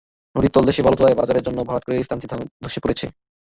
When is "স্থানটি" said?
2.05-2.25